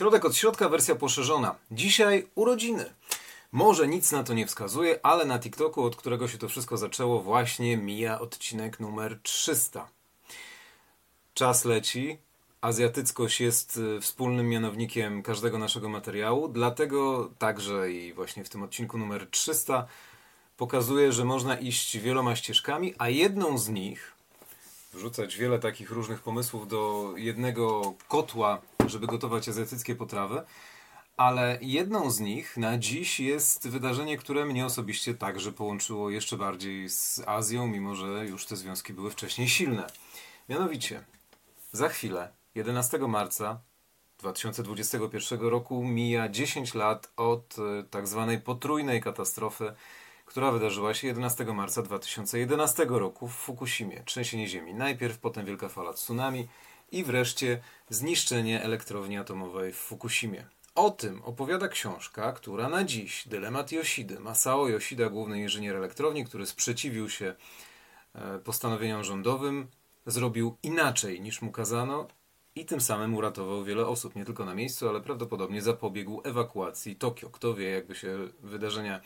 [0.00, 1.54] Środek od środka, wersja poszerzona.
[1.70, 2.94] Dzisiaj urodziny.
[3.52, 7.20] Może nic na to nie wskazuje, ale na TikToku, od którego się to wszystko zaczęło,
[7.22, 9.88] właśnie mija odcinek numer 300.
[11.34, 12.18] Czas leci.
[12.60, 18.98] Azjatyckość jest y, wspólnym mianownikiem każdego naszego materiału, dlatego także i właśnie w tym odcinku
[18.98, 19.86] numer 300
[20.56, 24.12] pokazuje, że można iść wieloma ścieżkami, a jedną z nich,
[24.92, 30.42] wrzucać wiele takich różnych pomysłów do jednego kotła, żeby gotować azjatyckie potrawy,
[31.16, 36.88] ale jedną z nich na dziś jest wydarzenie, które mnie osobiście także połączyło jeszcze bardziej
[36.88, 39.86] z Azją, mimo że już te związki były wcześniej silne.
[40.48, 41.04] Mianowicie,
[41.72, 43.60] za chwilę, 11 marca
[44.18, 49.72] 2021 roku, mija 10 lat od e, tak zwanej potrójnej katastrofy,
[50.30, 54.02] która wydarzyła się 11 marca 2011 roku w Fukushimie.
[54.04, 56.48] Trzęsienie ziemi najpierw, potem wielka fala tsunami
[56.92, 60.44] i wreszcie zniszczenie elektrowni atomowej w Fukushimie.
[60.74, 66.46] O tym opowiada książka, która na dziś, dylemat Yoshidy, Masao Yoshida, główny inżynier elektrowni, który
[66.46, 67.34] sprzeciwił się
[68.14, 69.66] e, postanowieniom rządowym,
[70.06, 72.06] zrobił inaczej niż mu kazano
[72.54, 77.30] i tym samym uratował wiele osób, nie tylko na miejscu, ale prawdopodobnie zapobiegł ewakuacji Tokio.
[77.30, 79.00] Kto wie, jakby się wydarzenia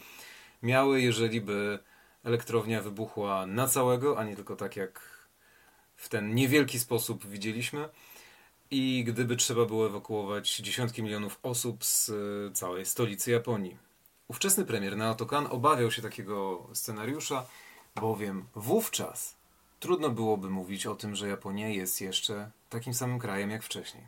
[0.65, 1.79] miały, jeżeli by
[2.25, 5.01] elektrownia wybuchła na całego, a nie tylko tak jak
[5.97, 7.89] w ten niewielki sposób widzieliśmy.
[8.71, 13.77] I gdyby trzeba było ewakuować dziesiątki milionów osób z e, całej stolicy Japonii.
[14.29, 17.47] Ówczesny premier Naoto Kan obawiał się takiego scenariusza,
[17.97, 19.37] bowiem wówczas
[19.85, 24.05] trudno byłoby mówić o tym, że Japonia jest jeszcze takim samym krajem jak wcześniej.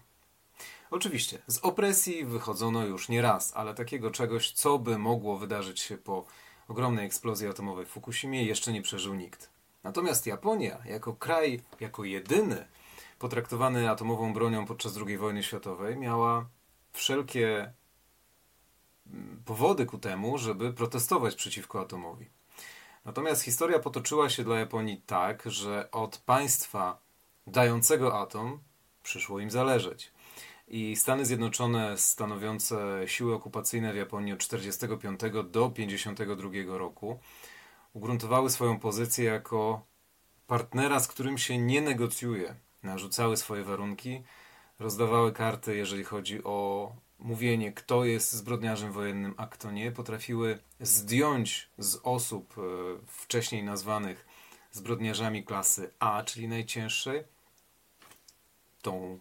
[0.90, 5.98] Oczywiście, z opresji wychodzono już nie raz, ale takiego czegoś, co by mogło wydarzyć się
[5.98, 6.24] po
[6.68, 9.50] ogromnej eksplozji atomowej w Fukushimie, jeszcze nie przeżył nikt.
[9.84, 12.66] Natomiast Japonia, jako kraj, jako jedyny
[13.18, 16.46] potraktowany atomową bronią podczas II wojny światowej, miała
[16.92, 17.72] wszelkie
[19.06, 22.26] mm, powody ku temu, żeby protestować przeciwko atomowi.
[23.04, 26.98] Natomiast historia potoczyła się dla Japonii tak, że od państwa
[27.46, 28.58] dającego atom
[29.02, 30.12] przyszło im zależeć.
[30.68, 37.18] I Stany Zjednoczone, stanowiące siły okupacyjne w Japonii od 1945 do 1952 roku,
[37.92, 39.86] ugruntowały swoją pozycję jako
[40.46, 42.54] partnera, z którym się nie negocjuje.
[42.82, 44.22] Narzucały swoje warunki,
[44.78, 49.92] rozdawały karty, jeżeli chodzi o mówienie, kto jest zbrodniarzem wojennym, a kto nie.
[49.92, 52.62] Potrafiły zdjąć z osób e,
[53.06, 54.26] wcześniej nazwanych
[54.72, 57.24] zbrodniarzami klasy A, czyli najcięższej,
[58.82, 59.18] tą,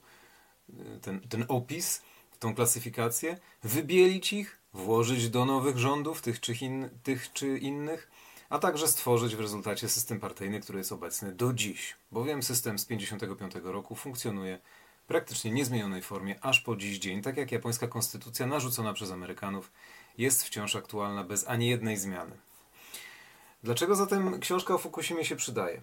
[1.01, 2.01] ten, ten opis,
[2.39, 8.11] tą klasyfikację, wybielić ich, włożyć do nowych rządów, tych czy, in, tych czy innych,
[8.49, 11.95] a także stworzyć w rezultacie system partyjny, który jest obecny do dziś.
[12.11, 14.59] Bowiem system z 1955 roku funkcjonuje
[15.07, 19.71] praktycznie niezmienionej formie aż po dziś dzień, tak jak japońska konstytucja narzucona przez Amerykanów
[20.17, 22.37] jest wciąż aktualna bez ani jednej zmiany.
[23.63, 25.81] Dlaczego zatem książka o Fukushimie się przydaje?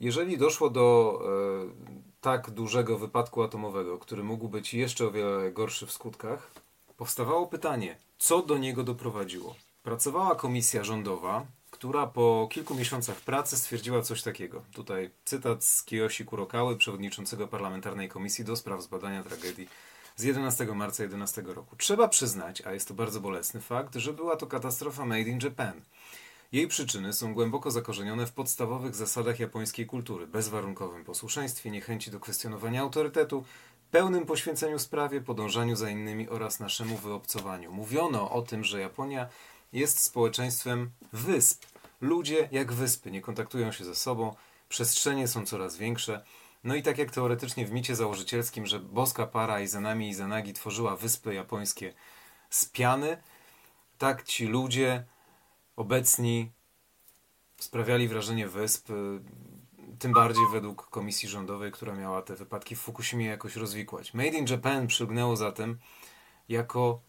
[0.00, 5.86] Jeżeli doszło do e, tak dużego wypadku atomowego, który mógł być jeszcze o wiele gorszy
[5.86, 6.50] w skutkach,
[6.96, 9.54] powstawało pytanie, co do niego doprowadziło.
[9.82, 14.62] Pracowała komisja rządowa, która po kilku miesiącach pracy stwierdziła coś takiego.
[14.74, 19.68] Tutaj cytat z Kiyoshi Kurokały, przewodniczącego parlamentarnej komisji do spraw zbadania tragedii
[20.16, 21.76] z 11 marca 11 roku.
[21.76, 25.80] Trzeba przyznać, a jest to bardzo bolesny fakt, że była to katastrofa made in Japan.
[26.52, 32.80] Jej przyczyny są głęboko zakorzenione w podstawowych zasadach japońskiej kultury, bezwarunkowym posłuszeństwie, niechęci do kwestionowania
[32.80, 33.44] autorytetu,
[33.90, 37.72] pełnym poświęceniu sprawie, podążaniu za innymi oraz naszemu wyobcowaniu.
[37.72, 39.28] Mówiono o tym, że Japonia
[39.72, 41.64] jest społeczeństwem wysp.
[42.00, 44.34] Ludzie jak wyspy nie kontaktują się ze sobą,
[44.68, 46.24] przestrzenie są coraz większe.
[46.64, 50.96] No i tak jak teoretycznie w micie założycielskim, że boska para Izanami i Izanagi tworzyła
[50.96, 51.94] wyspy japońskie
[52.50, 53.22] z piany,
[53.98, 55.04] tak ci ludzie
[55.76, 56.52] obecni
[57.58, 58.94] sprawiali wrażenie wysp, y,
[59.98, 64.14] tym bardziej według komisji rządowej, która miała te wypadki w Fukushimie jakoś rozwikłać.
[64.14, 65.78] Made in Japan przylgnęło zatem
[66.48, 67.00] jako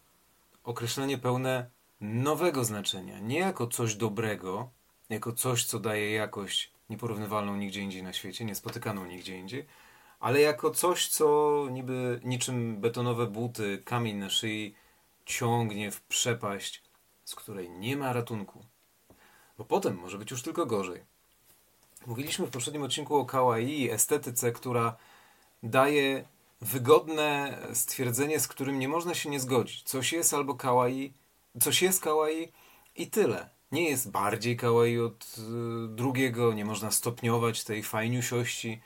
[0.64, 1.70] określenie pełne
[2.00, 4.70] nowego znaczenia, nie jako coś dobrego,
[5.10, 9.66] jako coś, co daje jakość nieporównywalną nigdzie indziej na świecie, niespotykaną nigdzie indziej,
[10.20, 14.74] ale jako coś, co niby niczym betonowe buty, kamień na szyi
[15.24, 16.82] ciągnie w przepaść,
[17.32, 18.64] z której nie ma ratunku.
[19.58, 21.00] Bo potem może być już tylko gorzej.
[22.06, 24.96] Mówiliśmy w poprzednim odcinku o kawaii, estetyce, która
[25.62, 26.24] daje
[26.60, 29.82] wygodne stwierdzenie, z którym nie można się nie zgodzić.
[29.82, 31.12] Coś jest albo kawaii,
[31.60, 32.52] coś jest kawaii
[32.96, 33.50] i tyle.
[33.72, 35.40] Nie jest bardziej kawaii od y,
[35.88, 38.80] drugiego, nie można stopniować tej fajniusiości.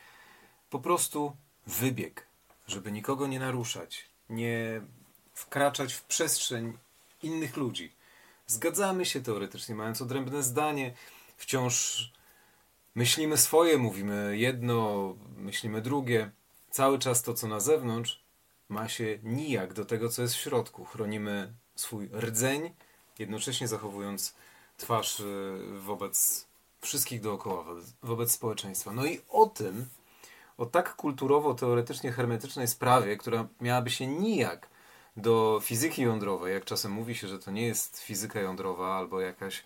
[0.71, 2.27] Po prostu wybieg,
[2.67, 4.07] żeby nikogo nie naruszać.
[4.31, 4.81] nie
[5.35, 6.79] wkraczać w przestrzeń
[7.23, 7.93] innych ludzi.
[8.47, 10.95] Zgadzamy się teoretycznie, mając odrębne zdanie,
[11.37, 12.11] wciąż
[12.95, 16.31] myślimy swoje, mówimy jedno, myślimy drugie.
[16.71, 18.21] Cały czas to, co na zewnątrz,
[18.69, 20.85] ma się nijak do tego, co jest w środku.
[20.85, 22.71] Chronimy swój rdzeń,
[23.19, 24.35] jednocześnie zachowując
[24.77, 26.47] twarz y, wobec
[26.81, 27.65] wszystkich dookoła,
[28.03, 28.93] wobec społeczeństwa.
[28.93, 29.87] No i o tym,
[30.59, 34.69] o tak kulturowo, teoretycznie hermetycznej sprawie, która miałaby się nijak
[35.17, 39.65] do fizyki jądrowej, jak czasem mówi się, że to nie jest fizyka jądrowa albo jakaś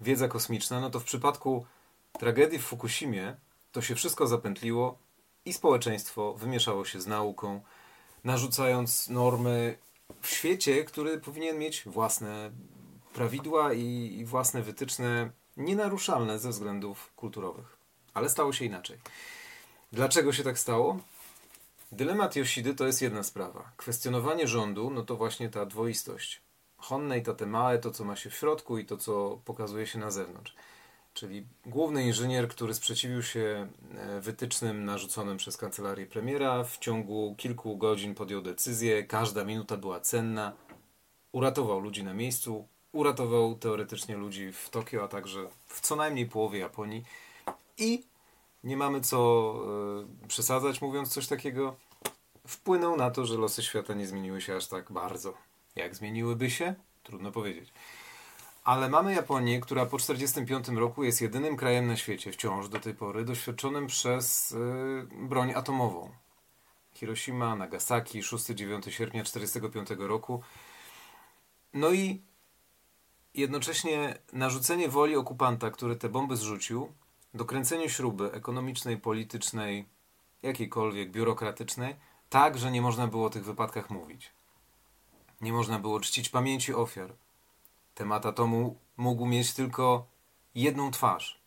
[0.00, 1.66] wiedza kosmiczna, no to w przypadku
[2.12, 3.36] tragedii w Fukushimie
[3.72, 4.98] to się wszystko zapętliło
[5.44, 7.60] i społeczeństwo wymieszało się z nauką,
[8.24, 9.78] narzucając normy
[10.20, 12.50] w świecie, który powinien mieć własne
[13.14, 17.76] prawidła i, własne wytyczne nienaruszalne ze względów kulturowych.
[18.14, 18.98] Ale stało się inaczej.
[19.92, 20.98] Dlaczego się tak stało?
[21.92, 23.72] Dylemat Yoshidy to jest jedna sprawa.
[23.76, 26.42] Kwestionowanie rządu, no to właśnie ta dwoistość.
[26.76, 30.10] Honne i Tatemae, to co ma się w środku i to co pokazuje się na
[30.10, 30.54] zewnątrz.
[31.14, 37.76] Czyli główny inżynier, który sprzeciwił się e, wytycznym narzuconym przez kancelarię premiera, w ciągu kilku
[37.76, 40.52] godzin podjął decyzję, każda minuta była cenna,
[41.32, 46.58] uratował ludzi na miejscu, uratował teoretycznie ludzi w Tokio, a także w co najmniej połowie
[46.58, 47.04] Japonii
[47.78, 48.02] i
[48.64, 49.54] nie mamy co
[50.24, 51.76] y, przesadzać, mówiąc coś takiego,
[52.46, 55.34] wpłynął na to, że losy świata nie zmieniły się aż tak bardzo.
[55.76, 56.74] Jak zmieniłyby się?
[57.02, 57.72] Trudno powiedzieć.
[58.64, 62.94] Ale mamy Japonię, która po 1945 roku jest jedynym krajem na świecie, wciąż do tej
[62.94, 66.10] pory, doświadczonym przez y, broń atomową.
[66.94, 70.42] Hiroshima, Nagasaki, 6-9 sierpnia 1945 roku.
[71.74, 72.22] No i
[73.34, 76.92] jednocześnie narzucenie woli okupanta, który te bomby zrzucił,
[77.34, 79.86] dokręcenie śruby ekonomicznej, politycznej,
[80.42, 81.96] jakiejkolwiek, biurokratycznej,
[82.30, 84.30] tak, że nie można było o tych wypadkach mówić.
[85.40, 87.12] Nie można było czcić pamięci ofiar.
[87.94, 90.06] Temat atomu mógł mieć tylko
[90.54, 91.40] jedną twarz.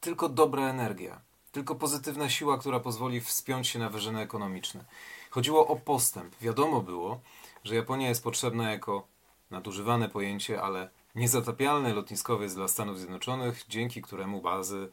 [0.00, 1.20] Tylko dobra energia.
[1.52, 4.84] Tylko pozytywna siła, która pozwoli wspiąć się na wyżyny ekonomiczne.
[5.30, 6.36] Chodziło o postęp.
[6.40, 7.20] Wiadomo było,
[7.64, 9.06] że Japonia jest potrzebna jako
[9.50, 14.90] nadużywane pojęcie, ale niezatapialny lotniskowiec dla Stanów Zjednoczonych, dzięki któremu bazy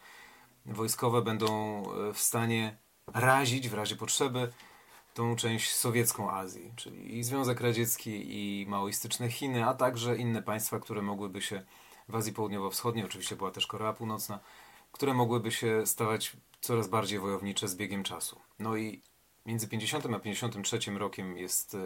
[0.65, 2.77] wojskowe będą e, w stanie
[3.13, 4.51] razić w razie potrzeby
[5.13, 10.79] tą część sowiecką Azji, czyli i Związek Radziecki, i maoistyczne Chiny, a także inne państwa,
[10.79, 11.63] które mogłyby się
[12.09, 14.39] w Azji Południowo-Wschodniej, oczywiście była też Korea Północna,
[14.91, 18.39] które mogłyby się stawać coraz bardziej wojownicze z biegiem czasu.
[18.59, 19.01] No i
[19.45, 21.77] między 50 a 53 rokiem jest e,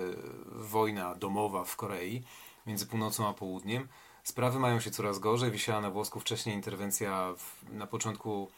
[0.45, 2.23] wojna domowa w Korei,
[2.65, 3.87] między północą a południem.
[4.25, 5.51] Sprawy mają się coraz gorzej.
[5.51, 8.51] Wisiała na włosku wcześniej interwencja w, na początku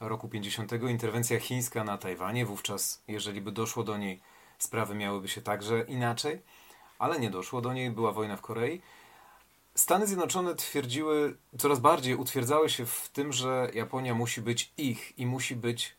[0.00, 0.72] roku 50.
[0.72, 2.46] Interwencja chińska na Tajwanie.
[2.46, 4.20] Wówczas, jeżeli by doszło do niej,
[4.58, 6.42] sprawy miałyby się także inaczej,
[6.98, 7.90] ale nie doszło do niej.
[7.90, 8.80] Była wojna w Korei.
[9.74, 15.26] Stany Zjednoczone twierdziły, coraz bardziej utwierdzały się w tym, że Japonia musi być ich i
[15.26, 15.95] musi być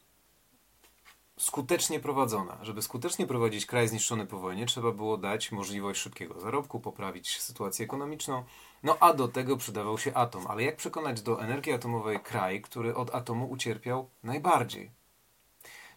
[1.37, 2.57] skutecznie prowadzona.
[2.61, 7.85] Żeby skutecznie prowadzić kraj zniszczony po wojnie, trzeba było dać możliwość szybkiego zarobku, poprawić sytuację
[7.85, 8.43] ekonomiczną,
[8.83, 10.47] no a do tego przydawał się atom.
[10.47, 14.91] Ale jak przekonać do energii atomowej kraj, który od atomu ucierpiał najbardziej?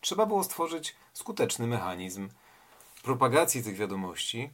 [0.01, 2.29] Trzeba było stworzyć skuteczny mechanizm
[3.03, 4.51] propagacji tych wiadomości,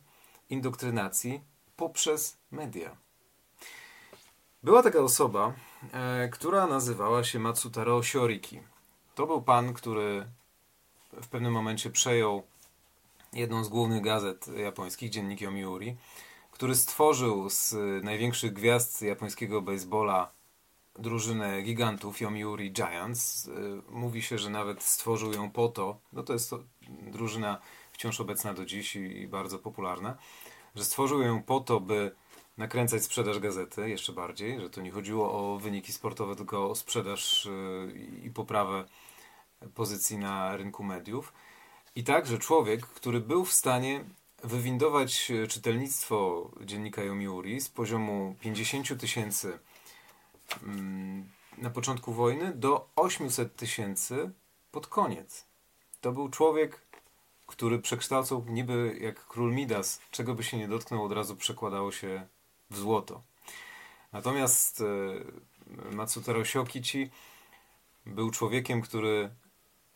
[0.51, 1.41] indoktrynacji
[1.77, 2.97] poprzez media.
[4.63, 5.53] Była taka osoba,
[5.93, 8.61] e, która nazywała się Matsutaro Shioriki.
[9.15, 10.27] To był pan, który
[11.23, 12.43] w pewnym momencie przejął
[13.33, 15.97] jedną z głównych gazet japońskich, dziennik Yomiuri,
[16.51, 20.31] który stworzył z największych gwiazd japońskiego baseballa
[20.99, 23.51] drużynę gigantów Yomiuri Giants.
[23.91, 26.59] Mówi się, że nawet stworzył ją po to, no to jest to
[27.13, 27.61] drużyna
[27.93, 30.17] wciąż obecna do dziś i bardzo popularna,
[30.75, 32.15] że stworzył ją po to, by
[32.57, 37.47] nakręcać sprzedaż gazety jeszcze bardziej, że to nie chodziło o wyniki sportowe, tylko o sprzedaż
[37.47, 38.85] y, i poprawę
[39.75, 41.33] pozycji na rynku mediów.
[41.95, 44.05] I także człowiek, który był w stanie
[44.45, 49.59] wywindować czytelnictwo dziennika Yomiuri z poziomu 50 tysięcy
[50.63, 54.31] mm, na początku wojny do 800 tysięcy
[54.71, 55.45] pod koniec.
[56.01, 56.81] To był człowiek,
[57.47, 62.27] który przekształcał niby jak król Midas, czego by się nie dotknął, od razu przekładało się
[62.71, 63.23] w złoto.
[64.13, 67.11] Natomiast e, Matsutaro Siokichi
[68.07, 69.31] był człowiekiem, który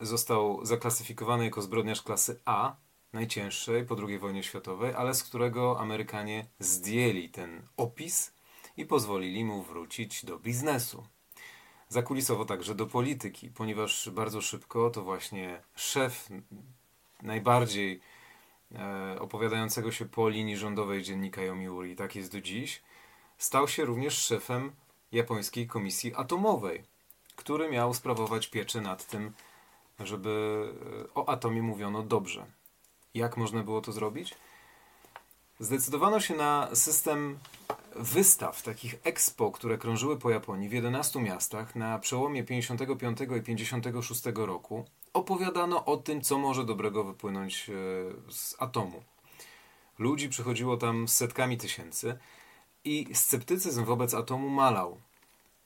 [0.01, 2.75] został zaklasyfikowany jako zbrodniarz klasy A,
[3.13, 8.33] najcięższej po II wojnie światowej, ale z którego Amerykanie zdjęli ten opis
[8.77, 11.03] i pozwolili mu wrócić do biznesu.
[11.89, 16.29] Zakulisowo także do polityki, ponieważ bardzo szybko to właśnie szef
[17.21, 18.01] najbardziej
[18.75, 22.81] e, opowiadającego się po linii rządowej dziennika Yomiuri, tak jest do dziś,
[23.37, 24.71] stał się również szefem
[25.11, 26.83] japońskiej komisji atomowej,
[27.35, 29.33] który miał sprawować pieczę nad tym,
[30.05, 30.63] żeby
[31.09, 32.45] e, o atomie mówiono dobrze.
[33.13, 34.35] Jak można było to zrobić?
[35.59, 37.39] Zdecydowano się na system
[37.95, 44.21] wystaw, takich expo, które krążyły po Japonii w 11 miastach na przełomie 55 i 56
[44.35, 44.85] roku.
[45.13, 47.73] Opowiadano o tym, co może dobrego wypłynąć e,
[48.31, 49.03] z atomu.
[49.99, 52.17] Ludzi przychodziło tam setkami tysięcy
[52.83, 54.97] i sceptycyzm wobec atomu malał.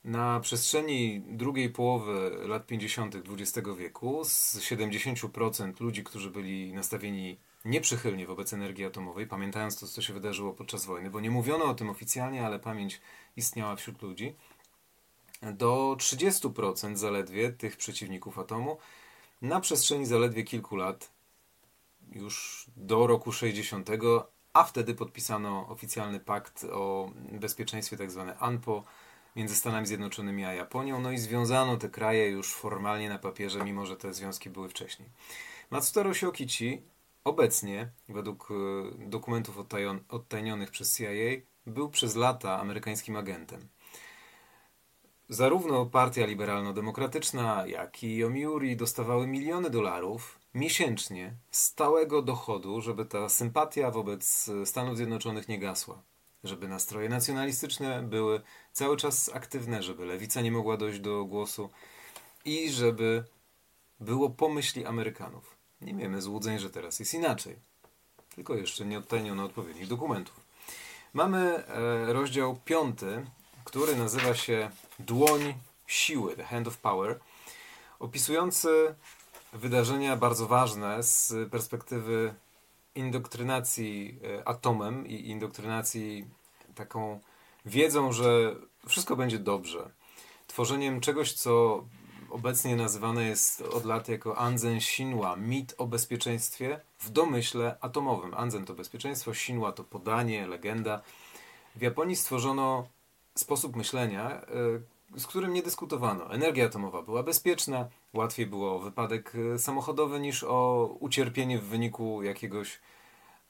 [0.06, 3.16] Na przestrzeni drugiej połowy lat 50.
[3.16, 10.02] XX wieku z 70% ludzi, którzy byli nastawieni nieprzychylnie wobec energii atomowej, pamiętając to, co
[10.02, 13.02] się wydarzyło podczas wojny, bo nie mówiono o tym oficjalnie, ale pamięć
[13.36, 14.36] istniała wśród ludzi,
[15.42, 18.78] do 30% zaledwie tych przeciwników atomu
[19.42, 21.12] na przestrzeni zaledwie kilku lat,
[22.12, 23.90] już do roku 60,
[24.54, 28.10] a wtedy podpisano oficjalny pakt o bezpieczeństwie, tak
[28.40, 28.84] ANPO,
[29.36, 33.86] między Stanami Zjednoczonymi a Japonią, no i związano te kraje już formalnie na papierze, mimo
[33.86, 35.10] że te związki były wcześniej.
[35.72, 36.82] Matsutaro Shokichi
[37.24, 39.58] obecnie, według e, dokumentów
[40.10, 41.06] odtajnionych przez CIA,
[41.68, 43.68] był przez lata amerykańskim agentem.
[45.30, 53.92] Zarówno Partia Liberalno-Demokratyczna, jak i Yomiuri dostawały miliony dolarów miesięcznie stałego dochodu, żeby ta sympatia
[53.92, 56.02] wobec Stanów Zjednoczonych nie gasła.
[56.46, 58.42] Żeby nastroje nacjonalistyczne były
[58.74, 61.70] cały czas aktywne, żeby lewica nie mogła dojść do głosu
[62.46, 63.24] i żeby
[64.00, 65.56] było pomyśli Amerykanów.
[65.82, 67.56] Nie miejmy złudzeń, że teraz jest inaczej.
[68.36, 70.40] Tylko jeszcze nie odtajniono odpowiednich dokumentów.
[71.14, 73.26] Mamy e, rozdział piąty,
[73.64, 75.54] który nazywa się Dłoń
[75.88, 77.20] siły, The Hand of Power,
[78.00, 78.96] opisujący
[79.54, 82.34] wydarzenia bardzo ważne z perspektywy
[82.96, 86.26] indoktrynacji e, atomem i indoktrynacji
[86.76, 87.20] taką
[87.66, 88.56] wiedzą, że
[88.88, 89.90] wszystko będzie dobrze.
[90.48, 91.84] Tworzeniem czegoś, co
[92.30, 98.34] obecnie nazywane jest od lat jako Anzen Shinwa, mit o bezpieczeństwie w domyśle atomowym.
[98.34, 101.02] Anzen to bezpieczeństwo, Shinwa to podanie, legenda.
[101.76, 102.88] W Japonii stworzono
[103.36, 104.46] sposób myślenia, e,
[105.18, 106.34] z którym nie dyskutowano.
[106.34, 112.24] Energia atomowa była bezpieczna, łatwiej było o wypadek e, samochodowy niż o ucierpienie w wyniku
[112.24, 112.80] jakiegoś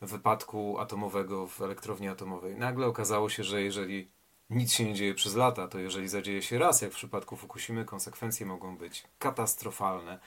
[0.02, 2.56] wypadku atomowego w elektrowni atomowej.
[2.56, 4.08] Nagle okazało się, że jeżeli
[4.50, 7.86] nic się nie dzieje przez lata, to jeżeli zadzieje się raz, jak w przypadku Fukushimy,
[7.86, 10.20] konsekwencje mogą być katastrofalne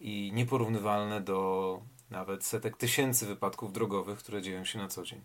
[0.00, 5.20] i nieporównywalne do nawet setek tysięcy wypadków drogowych, które dzieją się na co dzień.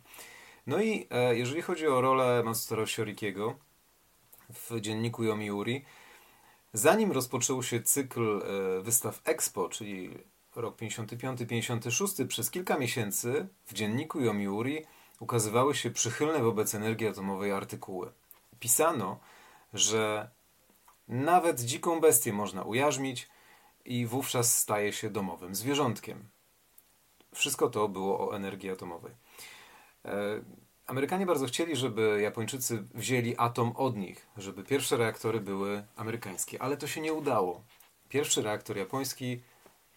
[0.68, 3.56] No i e, jeżeli chodzi o rolę Matsutaro Shorikiego
[4.54, 5.86] w dzienniku Yomiuri,
[6.74, 10.18] zanim rozpoczął się cykl e, wystaw Expo, czyli
[10.56, 14.86] rok 55-56, przez kilka miesięcy w dzienniku Yomiuri
[15.20, 18.12] ukazywały się przychylne wobec energii atomowej artykuły
[18.60, 19.20] pisano,
[19.74, 20.30] że
[21.08, 23.30] nawet dziką bestię można ujarzmić
[23.86, 26.30] i wówczas staje się domowym zwierzątkiem.
[27.36, 29.12] Wszystko to było o energii atomowej.
[30.90, 36.78] Amerykanie bardzo chcieli, żeby Japończycy wzięli atom od nich, żeby pierwsze reaktory były amerykańskie, ale
[36.78, 37.64] to się nie udało.
[38.10, 39.42] Pierwszy reaktor japoński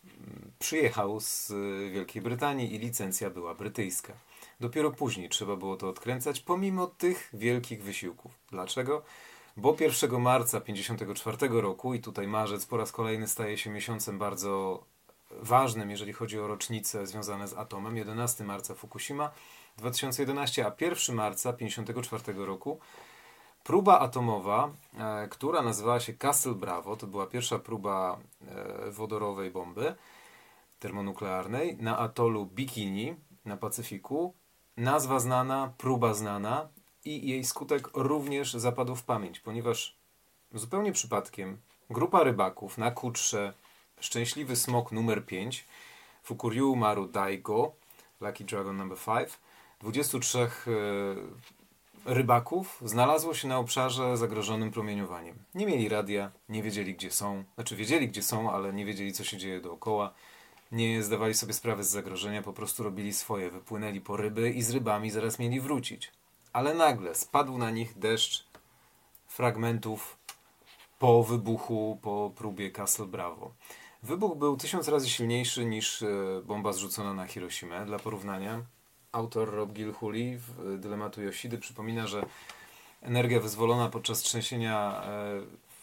[0.05, 1.53] mm, przyjechał z
[1.93, 4.13] Wielkiej Brytanii i licencja była brytyjska.
[4.61, 8.33] Dopiero później trzeba było to odkręcać, pomimo tych wielkich wysiłków.
[8.51, 9.03] Dlaczego?
[9.57, 14.85] Bo 1 marca 1954 roku, i tutaj marzec po raz kolejny staje się miesiącem bardzo
[15.31, 19.31] ważnym, jeżeli chodzi o rocznice związane z atomem, 11 marca Fukushima
[19.77, 22.81] 2011, a 1 marca 1954 roku
[23.65, 28.19] próba atomowa, e, która nazywała się Castle Bravo, to była pierwsza próba
[28.87, 29.95] e, wodorowej bomby
[30.79, 34.35] termonuklearnej na atolu Bikini na Pacyfiku,
[34.77, 36.69] nazwa znana, próba znana
[37.05, 39.97] i jej skutek również zapadł w pamięć, ponieważ
[40.55, 41.59] zupełnie przypadkiem
[41.91, 43.53] grupa rybaków na Kutrze
[44.01, 45.65] Szczęśliwy Smok numer 5
[46.23, 47.73] Fukuryu Maru Daigo
[48.21, 49.29] Lucky Dragon number 5
[49.83, 50.49] 23 e,
[52.05, 55.39] rybaków znalazło się na obszarze zagrożonym promieniowaniem.
[55.55, 59.25] Nie mieli radia, nie wiedzieli gdzie są, znaczy wiedzieli gdzie są, ale nie wiedzieli co
[59.25, 60.13] się dzieje dookoła
[60.73, 64.71] nie zdawali sobie sprawy z zagrożenia, po prostu robili swoje, wypłynęli po ryby i z
[64.71, 66.13] rybami zaraz mieli wrócić.
[66.53, 68.45] Ale nagle spadł na nich deszcz
[69.29, 70.17] fragmentów
[70.99, 73.55] po wybuchu, po próbie Castle Bravo.
[74.03, 76.07] Wybuch był tysiąc razy silniejszy niż e,
[76.45, 77.85] bomba zrzucona na Hiroshima.
[77.85, 78.63] Dla porównania,
[79.13, 82.27] autor Rob Gilhuli w Dylematu Yoshidy przypomina, że
[83.03, 85.03] energia wyzwolona podczas trzęsienia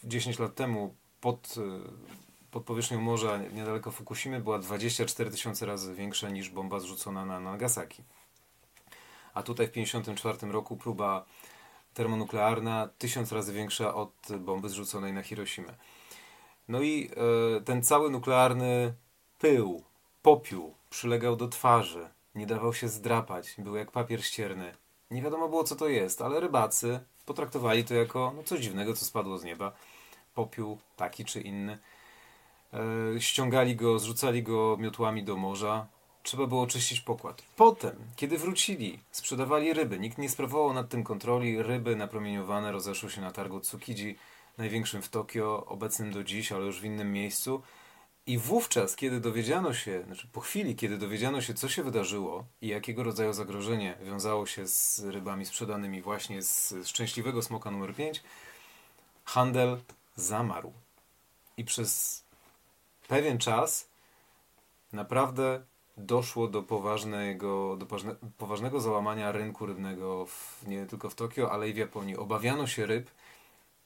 [0.04, 2.20] 10 e, lat temu pod e,
[2.52, 8.04] pod powierzchnią morza niedaleko Fukushimy była 24 tysiące razy większa niż bomba zrzucona na Nagasaki.
[9.34, 11.26] A tutaj w 1954 roku próba
[11.94, 15.74] termonuklearna tysiąc razy większa od bomby zrzuconej na Hiroshimę.
[16.68, 17.10] No i
[17.58, 18.94] e, ten cały nuklearny
[19.40, 19.84] pył,
[20.22, 22.10] popiół przylegał do twarzy,
[22.40, 24.74] nie dawał się zdrapać, był jak papier ścierny.
[25.12, 29.06] Nie wiadomo było co to jest, ale rybacy potraktowali to jako no, coś dziwnego, co
[29.06, 29.72] spadło z nieba.
[30.36, 31.78] Popiół taki czy inny.
[32.74, 35.88] E, ściągali go, zrzucali go miotłami do morza.
[36.24, 37.44] Trzeba było oczyścić pokład.
[37.56, 40.00] Potem, kiedy wrócili, sprzedawali ryby.
[40.00, 41.64] Nikt nie sprawował nad tym kontroli.
[41.64, 44.18] Ryby napromieniowane rozeszły się na targu Tsukiji,
[44.58, 47.62] największym w Tokio, obecnym do dziś, ale już w innym miejscu.
[48.26, 52.68] I wówczas, kiedy dowiedziano się, znaczy po chwili, kiedy dowiedziano się, co się wydarzyło i
[52.68, 58.24] jakiego rodzaju zagrożenie wiązało się z rybami sprzedanymi właśnie z szczęśliwego smoka numer 5,
[59.26, 59.78] handel
[60.16, 60.74] zamarł.
[61.58, 62.24] I przez
[63.08, 63.88] pewien czas
[64.94, 65.62] naprawdę
[65.98, 67.86] doszło do poważnego, do
[68.38, 72.18] poważnego załamania rynku rybnego w, nie tylko w Tokio, ale i w Japonii.
[72.18, 73.10] Obawiano się ryb,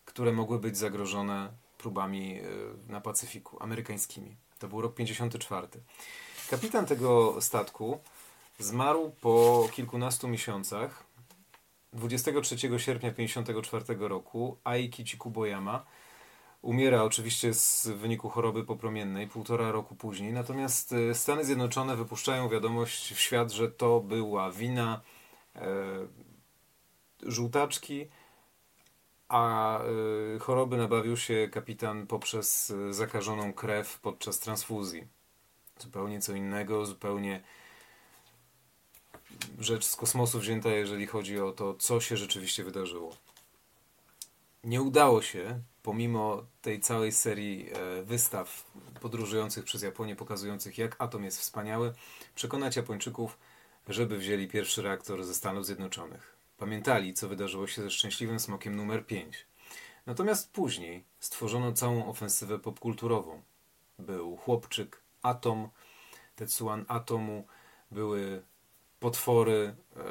[0.06, 2.42] które mogły być zagrożone próbami e,
[2.92, 4.36] na Pacyfiku, amerykańskimi.
[4.60, 5.68] To był rok 54.
[6.50, 8.00] Kapitan tego statku
[8.60, 11.04] zmarł po kilkunastu miesiącach.
[11.94, 15.86] 23 sierpnia 1954 roku Aiki Chikuboyama
[16.62, 20.34] umiera oczywiście z wyniku choroby popromiennej półtora roku później.
[20.34, 25.02] Natomiast e, Stany Zjednoczone wypuszczają wiadomość w świat, że to była wina
[25.56, 25.62] e,
[27.24, 28.08] żółtaczki,
[29.34, 29.80] a
[30.36, 35.08] y, choroby nabawił się kapitan poprzez y, zakażoną krew podczas transfuzji.
[35.80, 37.44] Zupełnie co innego, zupełnie
[39.60, 43.18] rzecz z kosmosu wzięta, jeżeli chodzi o to, co się rzeczywiście wydarzyło.
[44.63, 48.72] Nie udało się, pomimo tej całej serii e, wystaw
[49.02, 51.94] podróżujących przez Japonię, pokazujących, jak atom jest wspaniały,
[52.36, 53.38] przekonać Japończyków,
[53.88, 56.42] żeby wzięli pierwszy reaktor ze Stanów Zjednoczonych.
[56.63, 59.45] Pamiętali, co wydarzyło się ze szczęśliwym smokiem numer 5.
[60.06, 63.41] Natomiast później stworzono całą ofensywę popkulturową.
[63.99, 65.69] Był chłopczyk, atom,
[66.36, 67.47] Tetsuan atomu,
[67.91, 68.43] były
[68.99, 70.02] potwory e,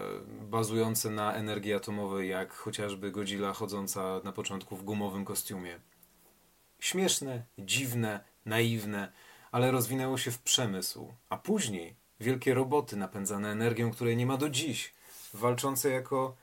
[0.45, 5.81] bazujące na energii atomowej, jak chociażby Godzilla chodząca na początku w gumowym kostiumie.
[6.81, 9.13] Śmieszne, dziwne, naiwne,
[9.53, 14.49] ale rozwinęło się w przemysł, a później wielkie roboty napędzane energią, której nie ma do
[14.49, 14.95] dziś,
[15.35, 16.42] walczące jako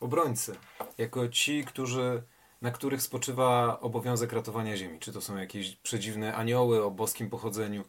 [0.00, 0.56] obrońcy,
[0.98, 2.22] jako ci, którzy,
[2.62, 4.98] na których spoczywa obowiązek ratowania Ziemi.
[4.98, 7.84] Czy to są jakieś przedziwne anioły o boskim pochodzeniu,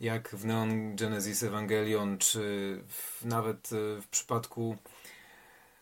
[0.00, 2.40] jak w Neon Genesis Evangelion, czy
[2.88, 4.76] w, nawet e, w przypadku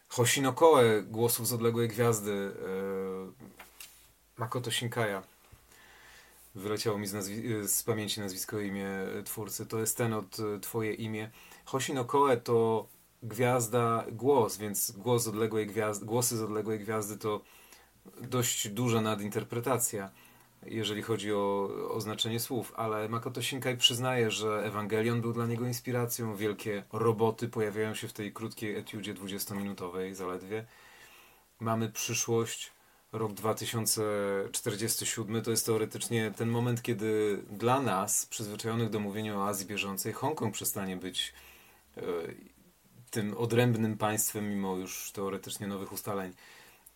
[0.08, 2.50] Hoshino Koe, głosów z odległej gwiazdy, e,
[4.36, 5.22] Makoto Shinkaja.
[6.54, 8.88] Wyleciało mi z, nazwi- z pamięci nazwisko imię
[9.24, 9.66] twórcy.
[9.66, 11.30] To jest ten od e, Twoje imię.
[11.64, 12.86] Hoshino Koe to
[13.22, 17.40] gwiazda, głos, więc głos odległej gwiazdy, głosy z odległej gwiazdy to
[18.20, 20.10] dość duża nadinterpretacja,
[20.66, 25.66] jeżeli chodzi o, o znaczenie słów, ale Makoto Shinkai przyznaje, że Ewangelion był dla niego
[25.66, 30.66] inspiracją, wielkie roboty pojawiają się w tej krótkiej etiudzie 20-minutowej zaledwie.
[31.60, 32.72] Mamy przyszłość,
[33.12, 39.66] rok 2047 to jest teoretycznie ten moment, kiedy dla nas, przyzwyczajonych do mówienia o Azji
[39.66, 41.32] bieżącej, Hongkong przestanie być
[41.96, 42.02] e,
[43.10, 46.32] tym odrębnym państwem, mimo już teoretycznie nowych ustaleń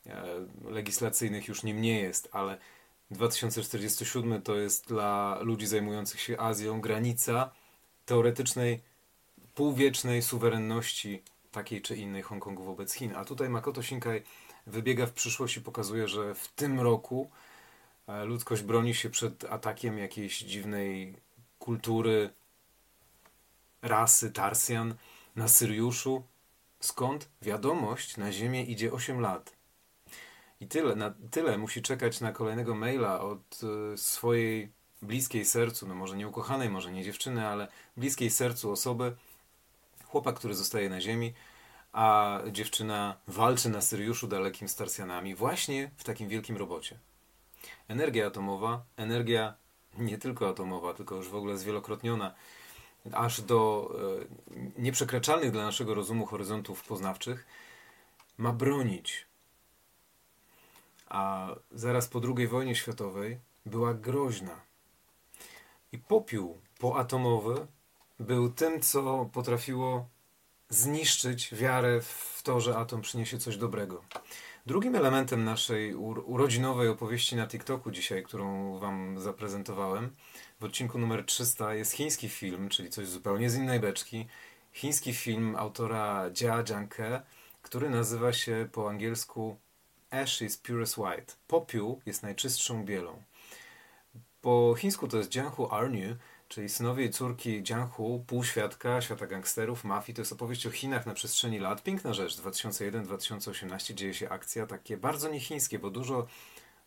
[0.07, 0.25] e,
[0.65, 2.59] legislacyjnych już nim nie jest, ale
[3.11, 7.51] 2047 to jest dla ludzi zajmujących się Azją granica
[8.07, 8.81] teoretycznej,
[9.55, 11.23] półwiecznej suwerenności
[11.53, 13.13] takiej czy innej Hongkongu wobec Chin.
[13.17, 14.23] A tutaj Makoto Shinkai
[14.67, 17.31] wybiega w przyszłość i pokazuje, że w tym roku
[18.07, 21.17] e, ludzkość broni się przed atakiem jakiejś dziwnej
[21.59, 22.31] kultury,
[23.83, 24.95] rasy Tarsjan,
[25.37, 26.23] na Syriuszu,
[26.81, 29.57] skąd wiadomość na Ziemię idzie 8 lat.
[30.61, 33.61] I tyle, na tyle musi czekać na kolejnego maila od
[33.95, 39.17] y, swojej bliskiej sercu, no może nie ukochanej, może nie dziewczyny, ale bliskiej sercu osoby,
[40.05, 41.35] chłopak, który zostaje na Ziemi,
[41.93, 46.99] a dziewczyna walczy na Syriuszu dalekim z Tarsjanami właśnie w takim wielkim robocie.
[47.89, 49.55] Energia atomowa, energia
[49.99, 52.35] nie tylko atomowa, tylko już w ogóle zwielokrotniona,
[53.13, 53.91] aż do
[54.79, 57.47] e, nieprzekraczalnych dla naszego rozumu horyzontów poznawczych,
[58.39, 59.27] ma bronić.
[61.09, 64.61] A zaraz po II wojnie światowej była groźna.
[65.93, 67.67] I popiół poatomowy
[68.21, 70.09] był tym, co potrafiło
[70.69, 74.03] zniszczyć wiarę w to, że atom przyniesie coś dobrego.
[74.67, 80.15] Drugim elementem naszej urodzinowej opowieści na TikToku dzisiaj, którą Wam zaprezentowałem,
[80.61, 84.27] w odcinku numer 300 jest chiński film, czyli coś zupełnie z innej beczki.
[84.73, 87.23] Chiński film autora Jia Jiangke,
[87.63, 89.57] który nazywa się po angielsku
[90.11, 91.35] Ash is purest white.
[91.49, 93.23] Popiół jest najczystszą bielą.
[94.41, 96.17] Po chińsku to jest Jianghu Arnu,
[96.55, 100.17] czyli synowie i córki Jianghu, półświadka, świata gangsterów, mafii.
[100.17, 101.83] To jest opowieść o Chinach na przestrzeni lat.
[101.83, 102.37] Piękna rzecz.
[102.37, 106.27] 2001-2018 dzieje się akcja takie bardzo niechińskie, bo dużo,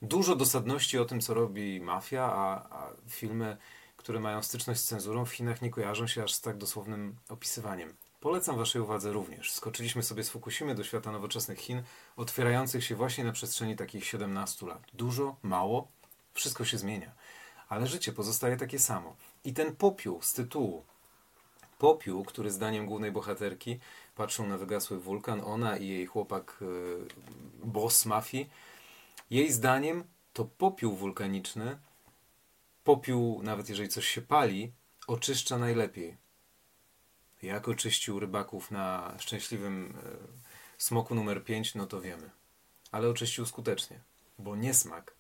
[0.02, 3.58] dużo dosadności o tym, co robi mafia, a, a filmy,
[3.98, 7.94] które mają styczność z cenzurą w Chinach nie kojarzą się aż z tak dosłownym opisywaniem.
[8.20, 9.52] Polecam Waszej uwadze również.
[9.52, 11.84] Skoczyliśmy sobie z Fukushimy do świata nowoczesnych Chin,
[12.16, 14.82] otwierających się właśnie na przestrzeni takich 17 lat.
[14.94, 15.88] Dużo, mało,
[16.34, 17.12] wszystko się zmienia.
[17.70, 19.16] Ale życie pozostaje takie samo.
[19.48, 20.86] I ten popiół z tytułu,
[21.78, 23.80] popiół, który zdaniem głównej bohaterki
[24.16, 27.08] patrzą na wygasły wulkan, ona i jej chłopak, yy,
[27.64, 28.50] boss mafii,
[29.30, 31.78] jej zdaniem to popiół wulkaniczny,
[32.84, 34.72] popiół, nawet jeżeli coś się pali,
[35.08, 36.18] oczyszcza najlepiej.
[37.42, 40.18] Jak oczyścił rybaków na szczęśliwym e,
[40.78, 42.30] smoku numer 5, no to wiemy.
[42.92, 44.00] Ale oczyścił skutecznie,
[44.40, 45.17] bo niesmak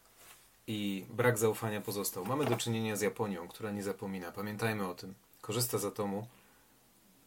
[0.67, 2.25] i brak zaufania pozostał.
[2.25, 4.31] Mamy do czynienia z Japonią, która nie zapomina.
[4.31, 5.13] Pamiętajmy o tym.
[5.41, 6.27] Korzysta z atomu,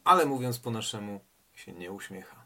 [0.04, 1.20] ale mówiąc po naszemu,
[1.54, 2.40] się nie uśmiecha.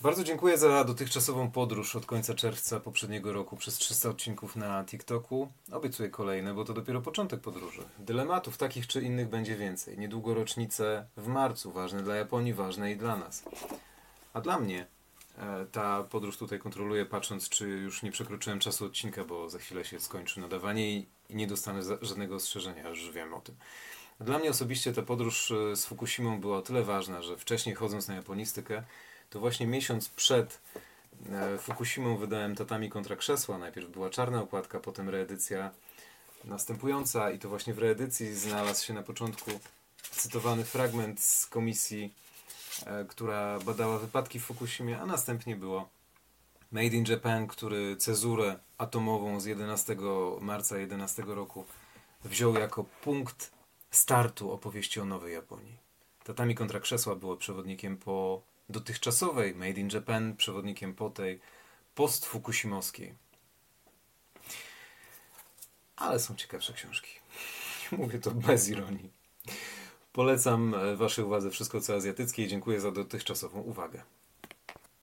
[0.00, 5.52] Bardzo dziękuję za dotychczasową podróż od końca czerwca poprzedniego roku przez 300 odcinków na TikToku.
[5.72, 7.82] Obiecuję kolejne, bo to dopiero początek podróży.
[7.98, 9.98] Dylematów takich czy innych będzie więcej.
[9.98, 13.44] Niedługo rocznice w marcu, ważne dla Japonii, ważne i dla nas.
[14.32, 14.86] A dla mnie
[15.72, 20.00] ta podróż tutaj kontroluję, patrząc, czy już nie przekroczyłem czasu odcinka, bo za chwilę się
[20.00, 23.56] skończy nadawanie i nie dostanę żadnego ostrzeżenia, już wiem o tym.
[24.20, 28.08] Dla mnie osobiście ta podróż e, z Fukushimą była o tyle ważna, że wcześniej chodząc
[28.08, 28.82] na japonistykę,
[29.30, 30.60] to właśnie miesiąc przed
[31.32, 33.58] e, Fukushimą wydałem Tatami kontra krzesła.
[33.58, 35.70] Najpierw była czarna okładka, potem reedycja
[36.44, 39.50] następująca i to właśnie w reedycji znalazł się na początku
[40.10, 42.29] cytowany fragment z komisji, e,
[43.08, 45.88] która badała wypadki w Fukushimie, a następnie było
[46.72, 49.96] Made in Japan, który cezurę atomową z 11
[50.40, 51.64] marca 11 roku
[52.24, 53.52] wziął jako punkt
[53.90, 55.76] startu opowieści o nowej Japonii.
[56.24, 61.40] Tatami kontra krzesła było przewodnikiem po dotychczasowej Made in Japan, przewodnikiem po tej
[61.94, 63.14] post-fukushimowskiej.
[65.96, 67.10] Ale są ciekawsze książki.
[67.98, 69.10] Mówię to bez ironii.
[70.12, 74.02] Polecam Waszej uwadze wszystko co azjatyckie i dziękuję za dotychczasową uwagę.